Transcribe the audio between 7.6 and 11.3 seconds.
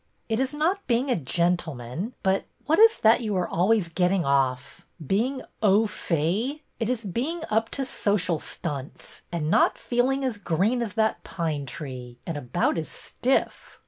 to social stunts and not feeling as green as that